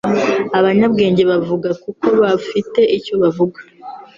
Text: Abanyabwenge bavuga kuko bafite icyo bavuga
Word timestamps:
Abanyabwenge 0.59 1.23
bavuga 1.31 1.69
kuko 1.83 2.07
bafite 2.21 2.79
icyo 2.97 3.13
bavuga 3.21 3.59